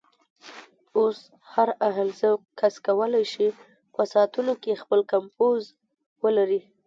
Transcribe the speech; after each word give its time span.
اوس 0.97 1.19
هر 1.53 1.69
اهل 1.87 2.07
ذوق 2.19 2.41
کس 2.59 2.75
کولی 2.87 3.23
شي 3.33 3.47
په 3.93 4.01
ساعتونو 4.11 4.53
کې 4.63 4.79
خپل 4.81 4.99
کمپوز 5.13 5.61
ولري. 6.23 6.61